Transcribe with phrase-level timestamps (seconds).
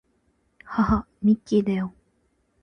[0.63, 1.93] はは、ミッキーだよ